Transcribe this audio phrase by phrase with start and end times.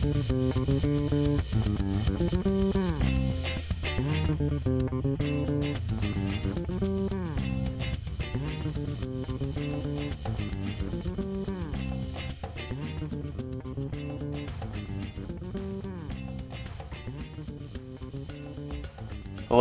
[0.00, 0.08] Hello,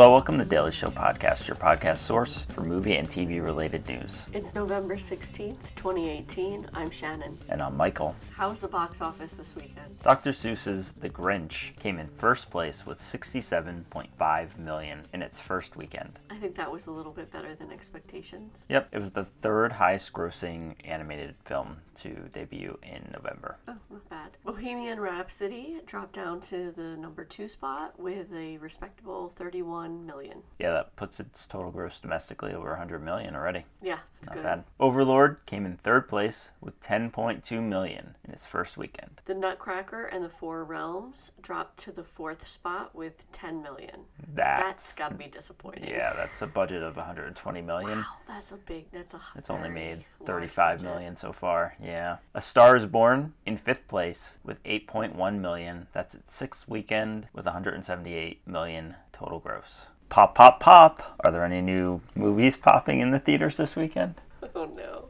[0.09, 4.21] welcome to Daily Show Podcast, your podcast source for movie and TV related news.
[4.31, 6.65] It's November 16th, 2018.
[6.73, 7.37] I'm Shannon.
[7.49, 8.15] And I'm Michael.
[8.31, 9.88] How's the box office this weekend?
[10.01, 10.31] Dr.
[10.31, 16.19] Seuss's The Grinch came in first place with 67.5 million in its first weekend.
[16.29, 18.65] I think that was a little bit better than expectations.
[18.69, 23.57] Yep, it was the third highest grossing animated film to debut in November.
[23.67, 24.29] Oh, not bad.
[24.45, 30.41] Bohemian Rhapsody dropped down to the number two spot with a respectable 31 million.
[30.59, 33.65] Yeah, that puts its total gross domestically over 100 million already.
[33.81, 34.43] Yeah, that's Not good.
[34.43, 34.63] bad.
[34.79, 39.21] Overlord came in third place with 10.2 million in its first weekend.
[39.25, 44.01] The Nutcracker and the Four Realms dropped to the fourth spot with 10 million.
[44.33, 45.89] That's, That's got to be disappointing.
[45.89, 47.99] yeah, that's a budget of 120 million.
[47.99, 48.85] Wow, that's a big.
[48.91, 49.21] That's a.
[49.35, 50.93] It's only made large 35 budget.
[50.93, 51.75] million so far.
[51.83, 52.17] Yeah.
[52.35, 55.87] A Star is Born in fifth place with 8.1 million.
[55.93, 59.81] That's its sixth weekend with 178 million total gross.
[60.09, 61.15] Pop, pop, pop.
[61.23, 64.15] Are there any new movies popping in the theaters this weekend?
[64.55, 65.05] Oh no.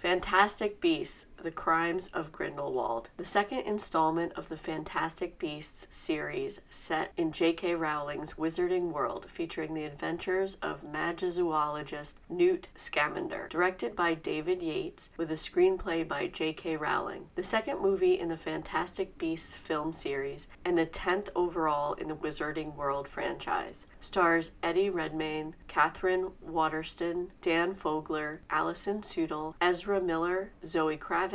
[0.00, 7.10] Fantastic Beasts: The Crimes of Grindelwald, the second installment of the Fantastic Beasts series set
[7.16, 7.74] in J.K.
[7.74, 15.32] Rowling's Wizarding World, featuring the adventures of magizoologist Newt Scamander, directed by David Yates, with
[15.32, 16.76] a screenplay by J.K.
[16.76, 17.26] Rowling.
[17.34, 22.14] The second movie in the Fantastic Beasts film series, and the 10th overall in the
[22.14, 30.96] Wizarding World franchise, stars Eddie Redmayne, Katherine Waterston, Dan Fogler, Alison Sudol, Ezra Miller, Zoe
[30.96, 31.31] Kravitz,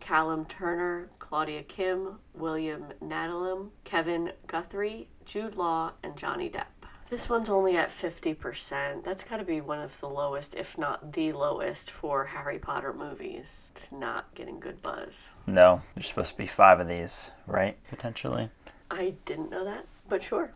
[0.00, 6.66] Callum Turner, Claudia Kim, William Nadylam, Kevin Guthrie, Jude Law, and Johnny Depp.
[7.10, 9.02] This one's only at 50%.
[9.02, 12.92] That's got to be one of the lowest, if not the lowest, for Harry Potter
[12.92, 13.70] movies.
[13.74, 15.30] It's not getting good buzz.
[15.46, 17.78] No, there's supposed to be five of these, right?
[17.88, 18.50] Potentially.
[18.90, 20.50] I didn't know that, but sure.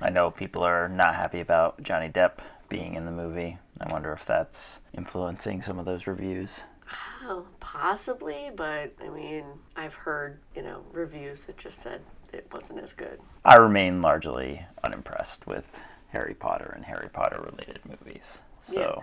[0.00, 3.58] I know people are not happy about Johnny Depp being in the movie.
[3.80, 6.60] I wonder if that's influencing some of those reviews.
[7.24, 9.44] Oh, possibly, but I mean,
[9.76, 12.00] I've heard, you know, reviews that just said
[12.32, 13.20] it wasn't as good.
[13.44, 15.66] I remain largely unimpressed with
[16.08, 18.38] Harry Potter and Harry Potter related movies.
[18.62, 19.02] So,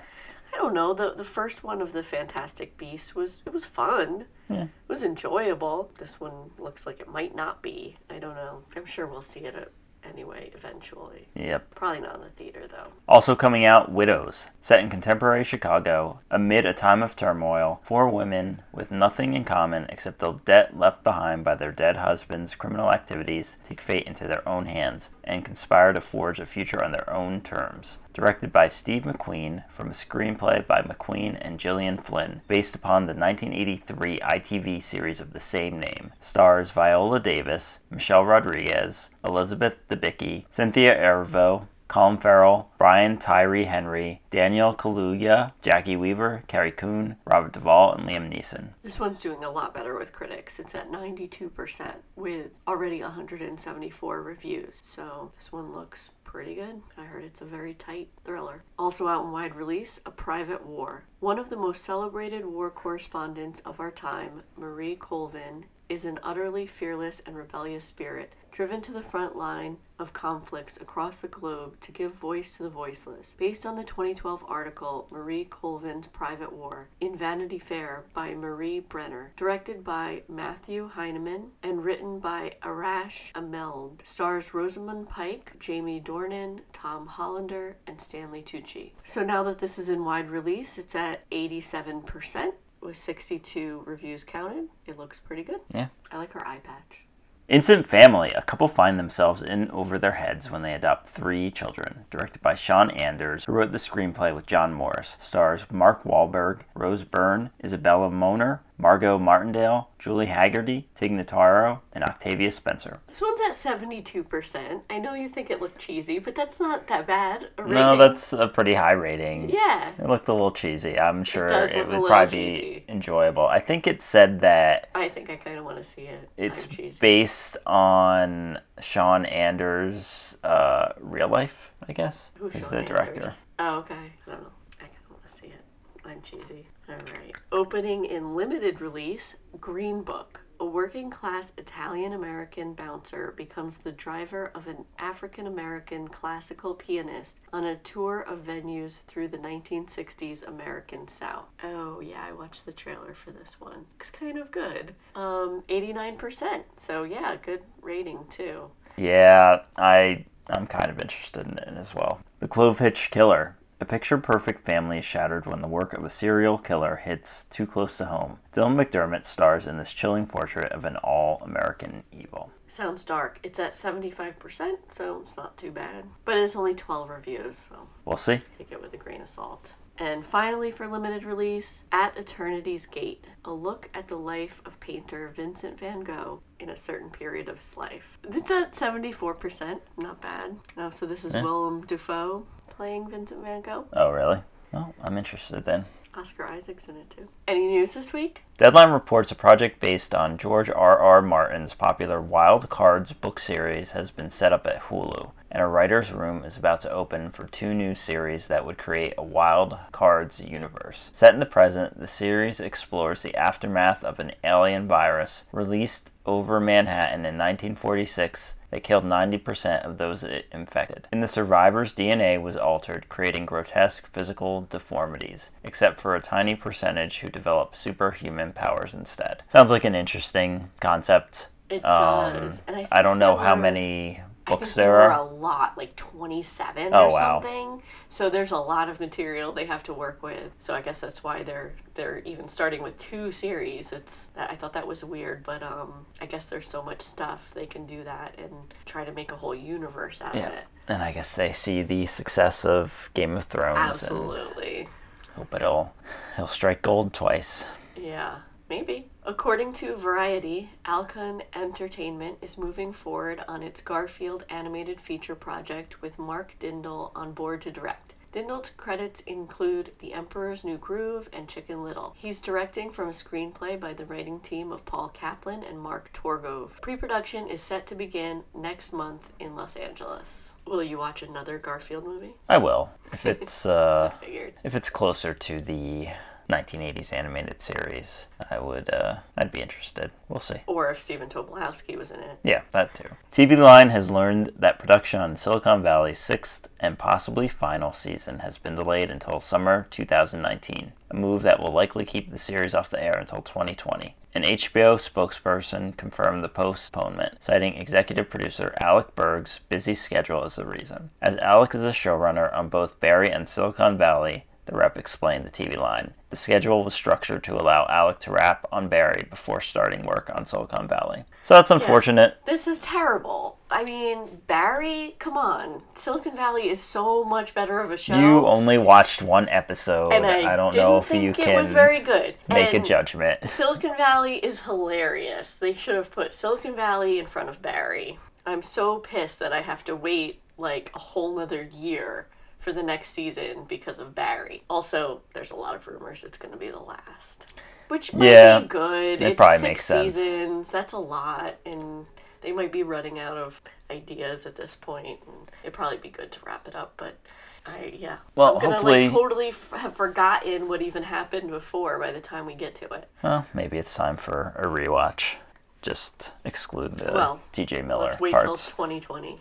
[0.54, 0.94] I don't know.
[0.94, 4.26] The the first one of the Fantastic Beasts was it was fun.
[4.50, 4.64] Yeah.
[4.64, 5.92] It was enjoyable.
[5.98, 7.98] This one looks like it might not be.
[8.10, 8.64] I don't know.
[8.76, 9.66] I'm sure we'll see it uh,
[10.08, 11.28] anyway eventually.
[11.36, 11.74] yep.
[11.76, 12.68] Probably not in the theater.
[13.12, 14.46] Also coming out, Widows.
[14.62, 19.88] Set in contemporary Chicago, amid a time of turmoil, four women with nothing in common
[19.90, 24.48] except the debt left behind by their dead husbands' criminal activities take fate into their
[24.48, 27.98] own hands and conspire to forge a future on their own terms.
[28.14, 33.16] Directed by Steve McQueen from a screenplay by McQueen and Gillian Flynn, based upon the
[33.16, 36.12] 1983 ITV series of the same name.
[36.22, 44.76] Stars Viola Davis, Michelle Rodriguez, Elizabeth Debicki, Cynthia Erivo, Colin Farrell, Brian Tyree Henry, Daniel
[44.76, 48.70] Kaluuya, Jacki Weaver, Carrie Coon, Robert Duvall, and Liam Neeson.
[48.84, 50.60] This one's doing a lot better with critics.
[50.60, 54.80] It's at 92% with already 174 reviews.
[54.84, 56.80] So this one looks pretty good.
[56.96, 58.64] I heard it's a very tight thriller.
[58.78, 61.06] Also out in wide release, A Private War.
[61.22, 66.68] One of the most celebrated war correspondents of our time, Marie Colvin, is an utterly
[66.68, 71.92] fearless and rebellious spirit, driven to the front line of conflicts across the globe to
[71.92, 73.36] give voice to the voiceless.
[73.38, 79.32] Based on the 2012 article Marie Colvin's Private War in Vanity Fair by Marie Brenner,
[79.36, 87.08] directed by Matthew Heineman and written by Arash Amel, stars Rosamund Pike, Jamie Dornan, Tom
[87.08, 88.92] Hollander, and Stanley Tucci.
[89.04, 94.70] So now that this is in wide release, it's at 87% with 62 reviews counted.
[94.86, 95.60] It looks pretty good.
[95.74, 95.88] Yeah.
[96.12, 97.06] I like her eye patch.
[97.50, 98.30] Instant Family.
[98.36, 102.06] A couple find themselves in over their heads when they adopt three children.
[102.12, 105.16] Directed by Sean Anders, who wrote the screenplay with John Morris.
[105.20, 112.50] Stars Mark Wahlberg, Rose Byrne, Isabella Moner, Margot Martindale, Julie Hagerty, Tig Notaro, and Octavia
[112.50, 113.02] Spencer.
[113.08, 114.82] This one's at 72%.
[114.90, 117.50] I know you think it looked cheesy, but that's not that bad.
[117.58, 119.50] a No, that's a pretty high rating.
[119.50, 119.92] Yeah.
[120.00, 120.98] It looked a little cheesy.
[120.98, 122.60] I'm sure it, look would probably cheesy.
[122.62, 123.46] be enjoyable.
[123.46, 126.30] I think it said that I think I kind of want to see it.
[126.38, 131.56] it's based on Sean Anders' uh, real life,
[131.88, 132.32] I guess.
[132.36, 132.88] Who's Shawn the Anders?
[132.90, 133.36] director.
[133.60, 133.94] Oh, okay.
[133.96, 134.50] I don't know.
[134.80, 135.62] I kind of want to see it.
[136.06, 136.66] I'm cheesy.
[136.90, 137.36] All right.
[137.52, 140.40] Opening in limited release, Green Book.
[140.62, 147.40] a working class Italian American bouncer becomes the driver of an African American classical pianist
[147.54, 151.46] on a tour of venues through the 1960s American South.
[151.64, 153.86] Oh, yeah, I watched the trailer for this one.
[153.94, 154.96] Looks kind of good.
[155.16, 156.64] Um, 89%.
[156.76, 158.70] So, yeah, good rating too.
[158.98, 162.20] Yeah, I I'm kind of interested in it as well.
[162.40, 163.56] The Clove Hitch Killer.
[163.82, 167.66] A picture perfect family is shattered when the work of a serial killer hits too
[167.66, 168.40] close to home.
[168.52, 172.52] Dylan McDermott stars in this chilling portrait of an all American evil.
[172.68, 173.40] Sounds dark.
[173.42, 176.06] It's at 75%, so it's not too bad.
[176.26, 178.42] But it's only 12 reviews, so We'll see.
[178.58, 179.74] take it with a grain of salt.
[179.98, 185.30] And finally, for limited release, At Eternity's Gate, a look at the life of painter
[185.30, 188.18] Vincent van Gogh in a certain period of his life.
[188.24, 190.58] It's at 74%, not bad.
[190.78, 191.44] No, so this is Yeah.
[191.44, 192.46] Willem Dafoe
[192.80, 193.84] playing Vincent van Gogh.
[193.92, 194.40] Oh, really?
[194.72, 195.84] Well, I'm interested then.
[196.16, 197.28] Oscar Isaac's in it too.
[197.46, 198.44] Any news this week?
[198.58, 200.98] Deadline reports a project based on George R.
[200.98, 201.22] R.
[201.22, 206.14] Martin's popular Wild Cards book series has been set up at Hulu, and a writer's
[206.14, 210.40] room is about to open for two new series that would create a Wild Cards
[210.40, 211.10] universe.
[211.12, 216.62] Set in the present, the series explores the aftermath of an alien virus released over
[216.62, 221.08] Manhattan in 1946 that killed 90% of those it infected.
[221.12, 227.20] And the survivor's DNA was altered, creating grotesque physical deformities, except for a tiny percentage
[227.20, 229.44] who develop superhuman powers instead.
[229.48, 231.48] Sounds like an interesting concept.
[231.70, 232.62] It Um, does.
[232.68, 235.12] And I, think I don't know how many books think there are.
[235.12, 237.40] a lot, like 27 Oh, or wow.
[237.42, 237.82] something.
[238.10, 240.52] So there's a lot of material they have to work with.
[240.60, 243.92] So I guess that's why they're they're even starting with two series.
[243.92, 247.66] It's I thought that was weird, but um I guess there's so much stuff they
[247.66, 250.48] can do that and try to make a whole universe out Yeah.
[250.48, 250.64] of it.
[250.88, 254.88] And I guess they see the success of Game of Thrones Absolutely.
[255.36, 255.94] hope it'll
[256.34, 257.64] it'll strike gold twice.
[257.96, 259.10] Yeah, maybe.
[259.24, 266.18] According to Variety, Alcon Entertainment is moving forward on its Garfield animated feature project with
[266.20, 268.14] Mark Dindal on board to direct.
[268.32, 272.14] Dindal's credits include The Emperor's New Groove and Chicken Little.
[272.16, 276.70] He's directing from a screenplay by the writing team of Paul Kaplan and Mark Torgove.
[276.82, 280.54] Pre production is set to begin next month in Los Angeles.
[280.68, 282.36] Will you watch another Garfield movie?
[282.48, 284.54] I will if it's uh, Figured.
[284.64, 286.10] if it's closer to the
[286.50, 288.26] 1980s animated series.
[288.50, 290.12] I would uh, I'd be interested.
[290.28, 290.62] We'll see.
[290.66, 292.40] Or if Stephen Tobolowsky was in it.
[292.44, 293.10] Yeah, that too.
[293.32, 298.58] TV Line has learned that production on Silicon Valley's sixth and possibly final season has
[298.58, 303.04] been delayed until summer 2019, a move that will likely keep the series off the
[303.04, 304.16] air until 2020.
[304.36, 310.66] An HBO spokesperson confirmed the postponement, citing executive producer Alec Berg's busy schedule as the
[310.66, 311.10] reason.
[311.22, 315.64] As Alec is a showrunner on both Barry and Silicon Valley, the rep explained to
[315.64, 316.14] TV Line.
[316.30, 320.46] The schedule was structured to allow Alec to wrap on Barry before starting work on
[320.46, 321.24] Silicon Valley.
[321.44, 322.38] So that's unfortunate.
[322.46, 323.58] This is terrible.
[323.72, 325.82] I mean, Barry, come on.
[325.96, 328.20] Silicon Valley is so much better of a show.
[328.20, 330.14] You only watched one episode.
[330.14, 332.36] and I, I don't didn't know if think you it can was very good.
[332.48, 333.40] make a judgment.
[333.50, 335.56] Silicon Valley is hilarious.
[335.56, 338.20] They should have put Silicon Valley in front of Barry.
[338.46, 342.28] I'm so pissed that I have to wait like a whole nother year
[342.70, 344.64] for the next season because of Barry.
[344.70, 347.48] Also, there's a lot of rumors it's going to be the last,
[347.88, 349.22] which might Yeah, be good.
[349.22, 350.14] it it's probably six makes sense.
[350.14, 350.70] seasons.
[350.70, 352.06] That's a lot, and
[352.42, 353.60] they might be running out of
[353.90, 355.20] ideas at this point.
[355.26, 357.18] And it'd probably be good to wrap it up, but.
[357.66, 358.18] I, yeah.
[358.36, 362.22] Well, I'm gonna hopefully- like totally f- have forgotten what even happened before by the
[362.22, 363.10] time we get to it.
[363.22, 365.36] Well, maybe it's time for a rewatch.
[365.82, 369.40] Just exclude the Well, TJ Miller Let's wait till 2020.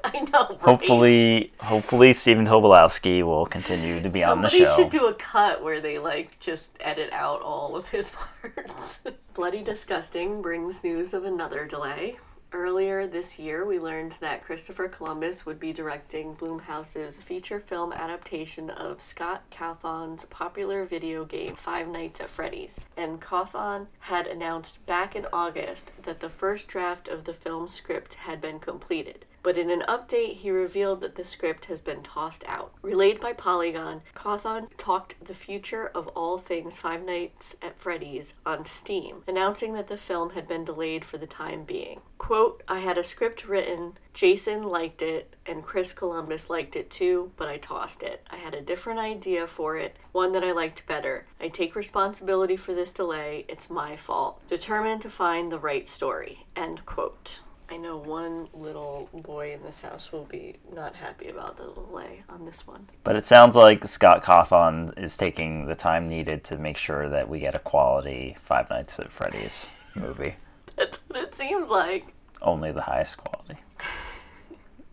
[0.04, 0.48] I know.
[0.48, 0.60] right?
[0.60, 4.64] Hopefully, hopefully Stephen Tobolowsky will continue to be on the show.
[4.64, 8.10] Somebody should do a cut where they like just edit out all of his
[8.44, 9.00] parts.
[9.34, 12.16] Bloody Disgusting brings news of another delay.
[12.50, 18.70] Earlier this year, we learned that Christopher Columbus would be directing Blumhouse's feature film adaptation
[18.70, 22.80] of Scott Cawthon's popular video game Five Nights at Freddy's.
[22.96, 28.14] And Cawthon had announced back in August that the first draft of the film script
[28.14, 29.26] had been completed.
[29.48, 32.74] But in an update, he revealed that the script has been tossed out.
[32.82, 38.66] Relayed by Polygon, Cawthon talked the future of all things Five Nights at Freddy's on
[38.66, 42.02] Steam, announcing that the film had been delayed for the time being.
[42.18, 47.32] Quote, I had a script written, Jason liked it, and Chris Columbus liked it too,
[47.38, 48.26] but I tossed it.
[48.28, 51.24] I had a different idea for it, one that I liked better.
[51.40, 54.46] I take responsibility for this delay, it's my fault.
[54.46, 56.44] Determined to find the right story.
[56.54, 57.40] End quote.
[57.70, 62.22] I know one little boy in this house will be not happy about the delay
[62.30, 62.88] on this one.
[63.04, 67.28] But it sounds like Scott Cawthon is taking the time needed to make sure that
[67.28, 70.34] we get a quality Five Nights at Freddy's movie.
[70.76, 72.06] That's what it seems like.
[72.40, 73.56] Only the highest quality.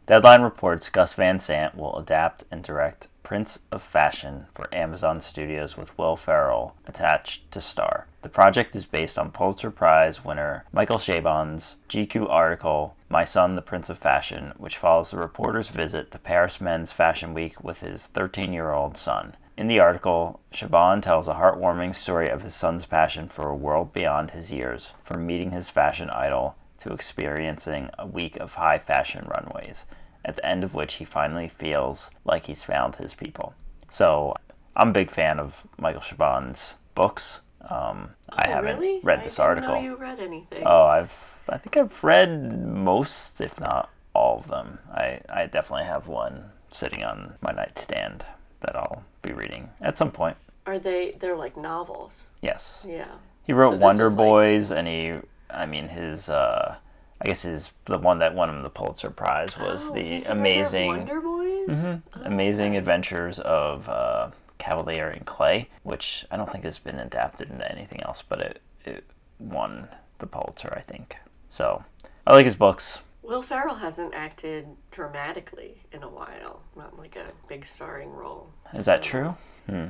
[0.06, 5.78] Deadline reports Gus Van Sant will adapt and direct Prince of Fashion for Amazon Studios
[5.78, 8.05] with Will Ferrell attached to star.
[8.26, 13.62] The project is based on Pulitzer Prize winner Michael Chabon's GQ article My Son the
[13.62, 18.10] Prince of Fashion, which follows the reporter's visit to Paris Men's Fashion Week with his
[18.16, 19.38] 13-year-old son.
[19.58, 23.94] In the article, Chabon tells a heartwarming story of his son's passion for a world
[23.94, 29.28] beyond his years, from meeting his fashion idol to experiencing a week of high fashion
[29.28, 29.86] runways,
[30.26, 33.54] at the end of which he finally feels like he's found his people.
[33.88, 34.34] So,
[34.76, 37.42] I'm a big fan of Michael Chabon's books.
[37.70, 39.00] Um, I Oh, haven't really?
[39.04, 39.82] read this didn't article.
[39.82, 40.64] You read anything?
[40.66, 44.80] Oh, I've I think I've read most, if not all of them.
[44.94, 48.26] I, I definitely have one sitting on my nightstand
[48.62, 50.38] that I'll be reading at some point.
[50.66, 51.12] Are they?
[51.20, 52.24] They're like novels.
[52.42, 52.86] Yes.
[52.90, 53.06] Yeah.
[53.46, 55.14] He wrote So Wonder is like- Boys and he
[55.52, 56.76] I mean his uh
[57.22, 60.24] I guess his the one that won him the Pulitzer Prize was Oh, the he's
[60.24, 61.70] writer of amazing Wonder Boys.
[61.70, 62.02] Mhm.
[62.24, 67.70] amazing adventures of uh, Cavalier and Clay, which I don't think has been adapted into
[67.72, 69.04] anything else, but it, it
[69.40, 69.88] won
[70.20, 71.18] the Pulitzer, I think.
[71.50, 71.84] So
[72.26, 73.00] I like his books.
[73.22, 76.62] Will Ferrell hasn't acted dramatically in a while.
[76.76, 78.52] Not like a big starring role.
[78.74, 79.36] Is that true?
[79.68, 79.88] Hmm.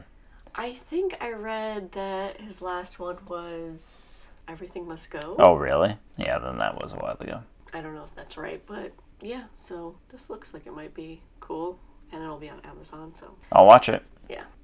[0.55, 5.35] I think I read that his last one was Everything Must Go.
[5.37, 5.97] Oh, really?
[6.17, 7.41] Yeah, then that was a while ago.
[7.73, 9.43] I don't know if that's right, but yeah.
[9.57, 11.77] So this looks like it might be cool,
[12.13, 13.13] and it'll be on Amazon.
[13.13, 14.01] So I'll watch it.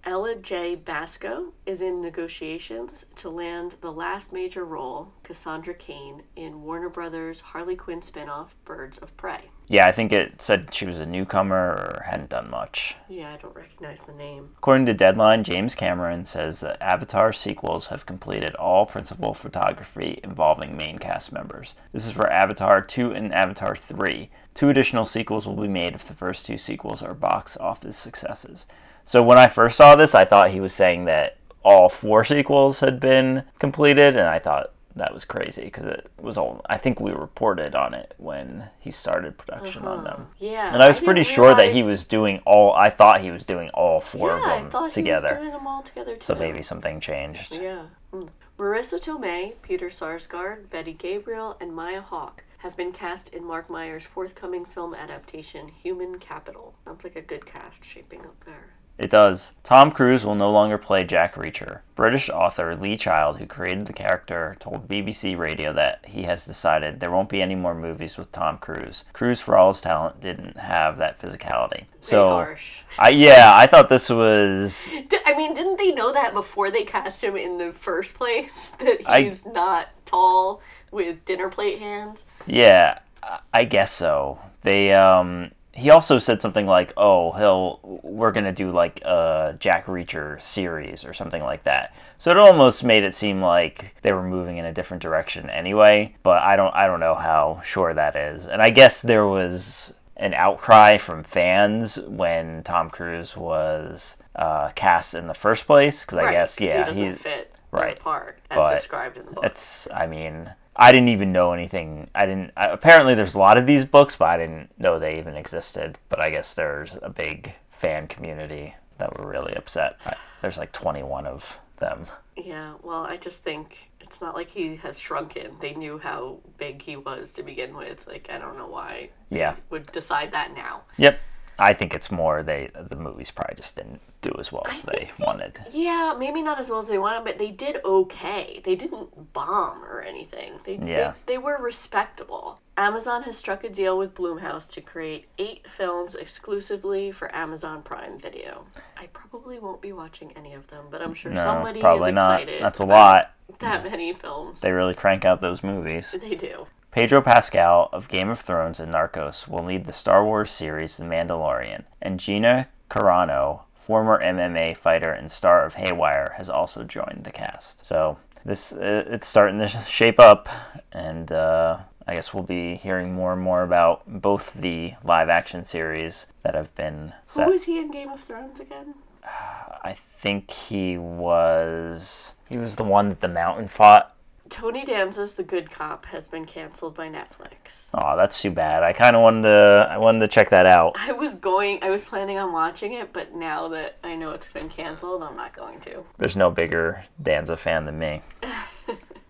[0.03, 0.73] Ella J.
[0.73, 7.39] Basco is in negotiations to land the last major role, Cassandra Cain, in Warner Brothers'
[7.39, 9.51] Harley Quinn spinoff Birds of Prey.
[9.67, 12.95] Yeah, I think it said she was a newcomer or hadn't done much.
[13.09, 14.49] Yeah, I don't recognize the name.
[14.57, 20.75] According to Deadline, James Cameron says that Avatar sequels have completed all principal photography involving
[20.75, 21.75] main cast members.
[21.93, 24.31] This is for Avatar 2 and Avatar 3.
[24.55, 28.65] Two additional sequels will be made if the first two sequels are box office successes.
[29.05, 32.79] So when I first saw this, I thought he was saying that all four sequels
[32.79, 36.61] had been completed, and I thought that was crazy because it was all.
[36.69, 40.27] I think we reported on it when he started production on them.
[40.39, 40.73] Yeah.
[40.73, 42.73] And I was didn't pretty sure that he was doing all.
[42.73, 45.27] I thought he was doing all four Yeah, of I them thought together.
[45.29, 46.21] he was doing them all together too.
[46.21, 47.55] so maybe something changed.
[47.55, 47.83] Yeah.
[48.13, 48.29] Mm.
[48.57, 54.05] Marisa Tomei, Peter Sarsgaard, Betty Gabriel, and Maya Hawke have been cast in Mark Meyer's
[54.05, 56.75] forthcoming film adaptation, Human Capital.
[56.85, 58.69] Sounds like a good cast shaping up there.
[59.01, 59.51] It does.
[59.63, 61.79] Tom Cruise will no longer play Jack Reacher.
[61.95, 66.99] British author Lee Child, who created the character, told BBC Radio that he has decided
[66.99, 69.03] there won't be any more movies with Tom Cruise.
[69.13, 71.85] Cruise, for all his talent, didn't have that physicality.
[72.01, 72.55] So.
[72.99, 74.87] I yeah, I thought this was
[75.25, 78.71] I mean, didn't they know that before they cast him in the first place?
[78.79, 82.23] That I- he's not tall with dinner plate hands?
[82.45, 84.37] Yeah, I- I guess so.
[84.61, 89.55] They um he also said something like, "Oh, he'll we're going to do like a
[89.59, 94.11] Jack Reacher series or something like that." So it almost made it seem like they
[94.13, 97.93] were moving in a different direction anyway, but I don't I don't know how sure
[97.93, 98.47] that is.
[98.47, 105.13] And I guess there was an outcry from fans when Tom Cruise was uh, cast
[105.15, 107.97] in the first place because I Right, guess 'cause yeah he doesn't he- fit right,
[107.97, 109.45] the part as but described in the book.
[109.45, 112.09] it's, I mean, I didn't even know anything.
[112.15, 112.51] I didn't.
[112.57, 115.97] I, apparently, there's a lot of these books, but I didn't know they even existed.
[116.09, 119.97] But I guess there's a big fan community that were really upset.
[120.05, 122.07] I, there's like 21 of them.
[122.37, 125.51] Yeah, well, I just think it's not like he has shrunken.
[125.59, 128.07] They knew how big he was to begin with.
[128.07, 129.55] Like, I don't know why Yeah.
[129.69, 130.81] would decide that now.
[130.97, 131.19] Yep.
[131.61, 135.09] I think it's more they the movies probably just didn't do as well as they
[135.19, 135.59] wanted.
[135.71, 138.61] Yeah, maybe not as well as they wanted, but they did okay.
[138.63, 140.53] They didn't bomb or anything.
[140.65, 141.13] They, Yeah.
[141.25, 142.59] they, they were respectable.
[142.77, 148.17] Amazon has struck a deal with Blumhouse to create eight films exclusively for Amazon Prime
[148.17, 148.65] Video.
[148.97, 152.15] I probably won't be watching any of them, but I'm sure No, somebody probably is
[152.15, 152.41] not.
[152.41, 152.61] excited.
[152.61, 153.33] That's a lot.
[153.59, 154.61] That many films.
[154.61, 156.15] They really crank out those movies.
[156.19, 156.65] they do.
[156.91, 161.05] Pedro Pascal of Game of Thrones and Narcos will lead the Star Wars series The
[161.05, 167.31] Mandalorian, and Gina Carano, former MMA fighter and star of Haywire, has also joined the
[167.31, 167.85] cast.
[167.85, 170.49] So this uh, it's starting to shape up,
[170.91, 171.77] and uh,
[172.09, 176.55] I guess we'll be hearing more and more about both the live action series that
[176.55, 177.45] have been set.
[177.45, 178.95] Who was he in Game of Thrones again?
[179.23, 184.13] I think he was he was the one that the mountain fought.
[184.51, 187.89] Tony Danza's The Good Cop has been canceled by Netflix.
[187.93, 188.83] Oh, that's too bad.
[188.83, 190.95] I kind of wanted to I wanted to check that out.
[190.99, 194.51] I was going, I was planning on watching it, but now that I know it's
[194.51, 196.03] been canceled, I'm not going to.
[196.17, 198.21] There's no bigger Danza fan than me.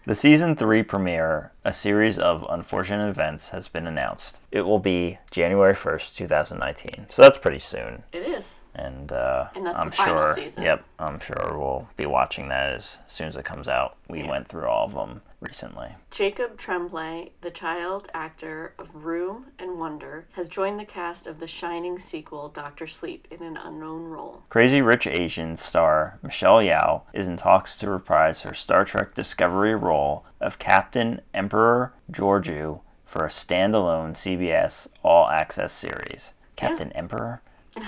[0.04, 4.40] The season three premiere, a series of unfortunate events, has been announced.
[4.52, 7.06] It will be January 1st, 2019.
[7.12, 8.02] So that's pretty soon.
[8.12, 8.56] It is.
[8.74, 10.64] And, uh, And that's I'm the final sure, season.
[10.64, 13.98] yep, I'm sure we'll be watching that as soon as it comes out.
[14.08, 14.30] We Yeah.
[14.30, 15.96] went through all of them recently.
[16.10, 21.48] Jacob Tremblay, the child actor of Room and Wonder, has joined the cast of the
[21.48, 24.44] Shining sequel, Doctor Sleep, in an unknown role.
[24.50, 29.76] Crazy Rich Asians star Michelle Yeoh is in talks to reprise her Star Trek Discovery
[29.76, 36.32] role of Captain Emperor Georgiou for a standalone CBS All Access series.
[36.56, 37.42] Captain Emperor?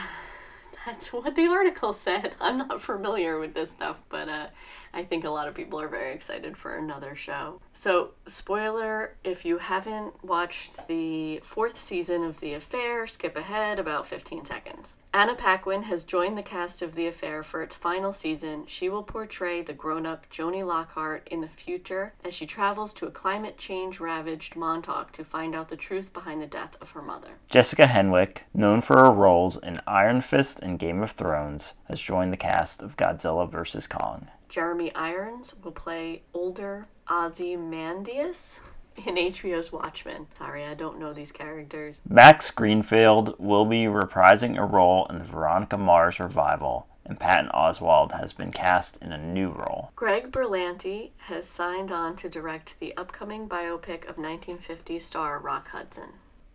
[0.86, 2.36] That's what the article said.
[2.42, 4.48] I'm not familiar with this stuff, but uh,
[4.94, 7.60] I think a lot of people are very excited for another show.
[7.74, 14.08] So, spoiler if you haven't watched the fourth season of The Affair, skip ahead about
[14.08, 14.94] 15 seconds.
[15.16, 18.66] Anna Paquin has joined the cast of The Affair for its final season.
[18.66, 23.06] She will portray the grown up Joanie Lockhart in the future as she travels to
[23.06, 27.02] a climate change ravaged Montauk to find out the truth behind the death of her
[27.02, 27.38] mother.
[27.48, 32.34] Jessica Henwick, known for her roles in Iron Fist and Game of Thrones, has joined
[32.34, 33.88] the cast of Godzilla vs.
[33.88, 34.30] Kong.
[34.54, 38.60] Jeremy Irons will play older Ozymandias
[38.96, 40.28] in HBO's Watchmen.
[40.38, 42.00] Sorry, I don't know these characters.
[42.08, 48.12] Max Greenfield will be reprising a role in the Veronica Mars revival, and Patton Oswalt
[48.12, 49.90] has been cast in a new role.
[49.96, 56.10] Greg Berlanti has signed on to direct the upcoming biopic of 1950 star Rock Hudson.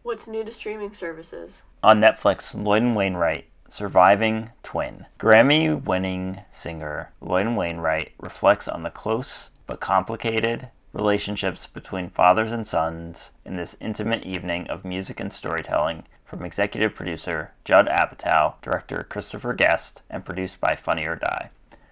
[0.05, 1.62] What's new to streaming services?
[1.83, 5.06] On Netflix, Loudon Wainwright, Surviving Twin.
[5.18, 12.66] Grammy winning singer Loudon Wainwright reflects on the close but complicated relationships between fathers and
[12.66, 19.06] sons in this intimate evening of music and storytelling from executive producer Judd Apatow, director
[19.08, 21.50] Christopher Guest, and produced by Funny or Die.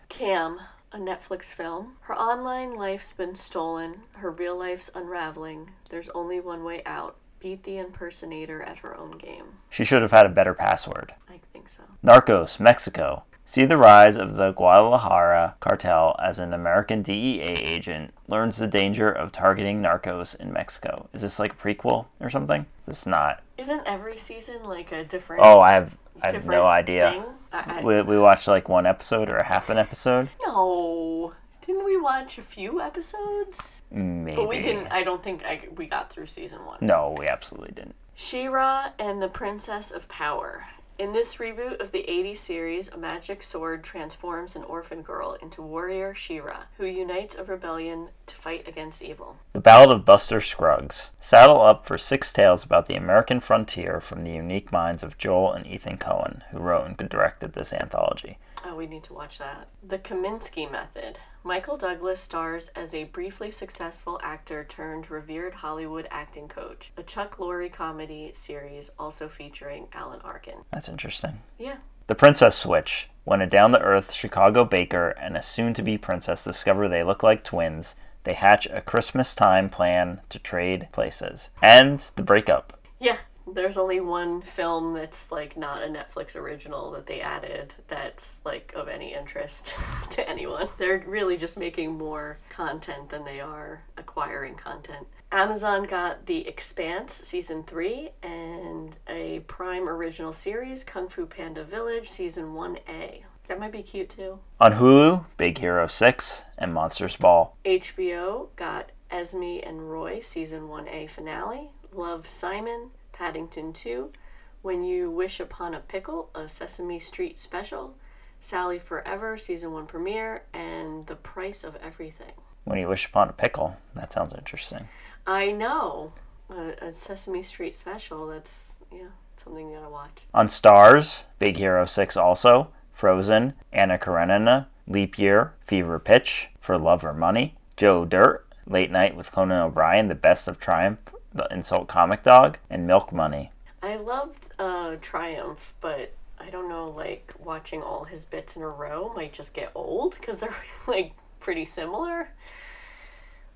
[0.09, 0.59] Cam,
[0.93, 1.97] a Netflix film.
[2.01, 5.71] Her online life's been stolen, her real life's unraveling.
[5.91, 7.17] There's only one way out.
[7.47, 9.45] Beat the impersonator at her own game.
[9.71, 11.15] She should have had a better password.
[11.29, 11.81] I think so.
[12.05, 13.23] Narcos, Mexico.
[13.45, 19.13] See the rise of the Guadalajara cartel as an American DEA agent learns the danger
[19.13, 21.09] of targeting narcos in Mexico.
[21.13, 22.63] Is this like a prequel or something?
[22.81, 23.45] Is this not?
[23.59, 25.45] Isn't every season like a different?
[25.47, 27.27] Oh, I have I have no idea.
[27.53, 30.31] I, I, We, we watched like one episode or a half an episode.
[30.45, 31.33] no,
[31.67, 33.83] didn't we watch a few episodes?
[33.91, 34.37] Maybe.
[34.37, 34.87] But we didn't.
[34.89, 36.79] I don't think I, we got through season one.
[36.81, 37.97] No, we absolutely didn't.
[38.15, 40.65] She-Ra and the Princess of Power.
[40.99, 45.61] In this reboot of the 80s series, a magic sword transforms an orphan girl into
[45.61, 49.37] warrior She-Ra, who unites a rebellion to fight against evil.
[49.53, 51.11] The Ballad of Buster Scruggs.
[51.21, 55.53] Saddle up for six tales about the American frontier from the unique minds of Joel
[55.53, 58.39] and Ethan Coen, who wrote and directed this anthology.
[58.65, 59.69] Oh, we need to watch that.
[59.87, 61.19] The Kominsky Method.
[61.47, 66.91] Michael Douglas stars as a briefly successful actor turned revered Hollywood acting coach.
[66.97, 70.65] A Chuck Lorre comedy series also featuring Alan Arkin.
[70.73, 71.39] That's interesting.
[71.57, 71.77] Yeah.
[72.09, 73.09] The Princess Switch.
[73.23, 77.05] When a down to earth Chicago baker and a soon to be princess discover they
[77.05, 81.51] look like twins, they hatch a Christmas time plan to trade places.
[81.63, 82.81] And the breakup.
[82.99, 83.19] Yeah.
[83.47, 88.73] There's only one film that's like not a Netflix original that they added that's like
[88.75, 89.75] of any interest
[90.11, 90.69] to anyone.
[90.79, 95.07] They're really just making more content than they are acquiring content.
[95.33, 102.09] Amazon got The Expanse season 3 and a Prime original series Kung Fu Panda Village
[102.09, 103.23] season 1A.
[103.47, 104.39] That might be cute too.
[104.61, 107.57] On Hulu, Big Hero 6 and Monsters Ball.
[107.65, 114.13] HBO got Esme and Roy season 1A finale, Love Simon, Paddington 2,
[114.61, 117.95] When You Wish Upon a Pickle, a Sesame Street special,
[118.41, 122.33] Sally Forever season 1 premiere, and The Price of Everything.
[122.65, 123.77] When you wish upon a pickle.
[123.95, 124.89] That sounds interesting.
[125.27, 126.13] I know.
[126.51, 130.19] A, a Sesame Street special, that's, yeah, something you gotta watch.
[130.35, 137.05] On Starz, Big Hero 6 also, Frozen, Anna Karenina, Leap Year, Fever Pitch, For Love
[137.05, 140.99] or Money, Joe Dirt, Late Night with Conan O'Brien, The Best of Triumph,
[141.37, 143.53] The Insult Comic Dog, and Milk Money.
[143.83, 148.69] I loved uh, Triumph, but I don't know, like, watching all his bits in a
[148.69, 152.29] row might just get old because they're, like, pretty similar.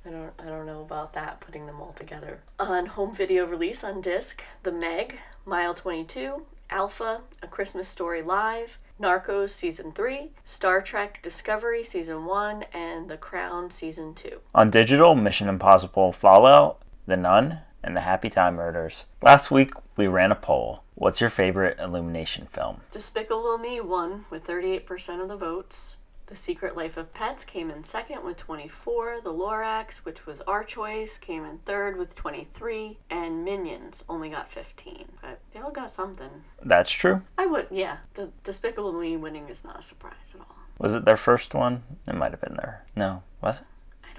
[0.04, 2.40] I don't, I don't know about that, putting them all together.
[2.58, 8.78] On home video release on disc, The Meg, Mile 22, Alpha, A Christmas Story Live,
[9.00, 14.40] Narcos Season 3, Star Trek Discovery Season 1, and The Crown Season 2.
[14.54, 19.06] On digital, Mission Impossible Fallout, The Nun, and The Happy Time Murders.
[19.22, 20.82] Last week, we ran a poll.
[20.94, 22.80] What's your favorite Illumination film?
[22.90, 25.96] Despicable Me won with 38% of the votes.
[26.26, 29.22] The Secret Life of Pets came in second with 24.
[29.24, 32.98] The Lorax, which was our choice, came in third with 23.
[33.10, 35.06] And Minions only got 15.
[35.20, 36.30] But they all got something.
[36.62, 37.22] That's true.
[37.36, 37.96] I would, yeah.
[38.14, 40.54] The Despicable Me winning is not a surprise at all.
[40.78, 41.82] Was it their first one?
[42.06, 42.84] It might have been their.
[42.94, 43.64] No, was it?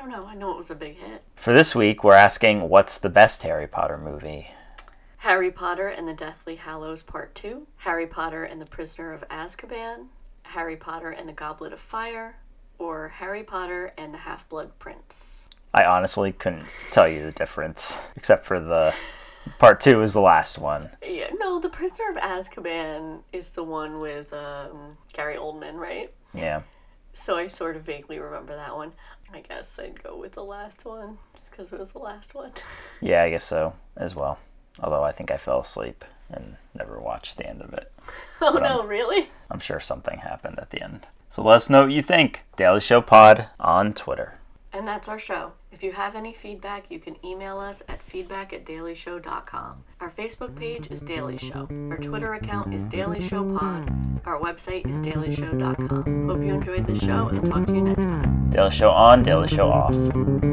[0.01, 0.25] I don't know.
[0.25, 1.21] I know it was a big hit.
[1.35, 4.47] For this week, we're asking what's the best Harry Potter movie?
[5.17, 10.07] Harry Potter and the Deathly Hallows Part 2, Harry Potter and the Prisoner of Azkaban,
[10.41, 12.35] Harry Potter and the Goblet of Fire,
[12.79, 15.47] or Harry Potter and the Half Blood Prince.
[15.71, 18.95] I honestly couldn't tell you the difference, except for the
[19.59, 20.89] part two is the last one.
[21.05, 26.11] Yeah, no, the Prisoner of Azkaban is the one with um, Gary Oldman, right?
[26.33, 26.63] Yeah.
[27.13, 28.93] So I sort of vaguely remember that one.
[29.33, 32.51] I guess I'd go with the last one, just because it was the last one.
[33.03, 34.37] Yeah, I guess so as well.
[34.79, 37.91] Although I think I fell asleep and never watched the end of it.
[38.41, 39.29] oh But, no, really?
[39.49, 41.07] I'm sure something happened at the end.
[41.29, 42.41] So let us know what you think.
[42.57, 44.35] Daily Show Pod on Twitter.
[44.73, 45.51] And that's our show.
[45.71, 49.83] If you have any feedback, you can email us at feedback at dailyshow.com.
[49.99, 51.67] Our Facebook page is Daily Show.
[51.89, 54.21] Our Twitter account is Daily Show Pod.
[54.25, 56.27] Our website is dailyshow.com.
[56.27, 58.49] Hope you enjoyed the show and talk to you next time.
[58.49, 60.50] Daily Show on, Daily Show off.